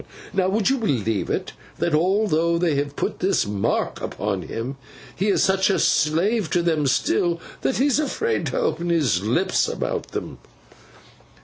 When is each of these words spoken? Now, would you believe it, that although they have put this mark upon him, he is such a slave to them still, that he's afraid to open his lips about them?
Now, 0.33 0.49
would 0.49 0.71
you 0.71 0.79
believe 0.79 1.29
it, 1.29 1.53
that 1.77 1.93
although 1.93 2.57
they 2.57 2.73
have 2.73 2.95
put 2.95 3.19
this 3.19 3.45
mark 3.45 4.01
upon 4.01 4.41
him, 4.41 4.77
he 5.15 5.27
is 5.27 5.43
such 5.43 5.69
a 5.69 5.77
slave 5.77 6.49
to 6.49 6.63
them 6.63 6.87
still, 6.87 7.39
that 7.61 7.77
he's 7.77 7.99
afraid 7.99 8.47
to 8.47 8.57
open 8.59 8.89
his 8.89 9.21
lips 9.21 9.67
about 9.67 10.07
them? 10.13 10.39